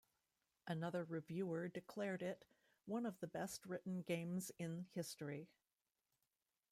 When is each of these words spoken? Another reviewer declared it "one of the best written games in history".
Another 0.65 1.03
reviewer 1.03 1.67
declared 1.67 2.23
it 2.23 2.43
"one 2.87 3.05
of 3.05 3.19
the 3.19 3.27
best 3.27 3.67
written 3.67 4.01
games 4.01 4.51
in 4.57 4.87
history". 4.95 5.47